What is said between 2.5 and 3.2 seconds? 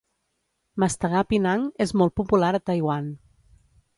a Taiwan.